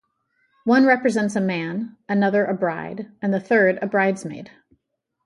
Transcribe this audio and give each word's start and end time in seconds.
One 0.63 0.87
represents 0.87 1.35
a 1.35 1.39
man, 1.39 1.95
another 2.09 2.43
a 2.43 2.55
bride, 2.55 3.11
and 3.21 3.31
the 3.31 3.39
third 3.39 3.77
a 3.83 3.85
bridesmaid. 3.85 4.49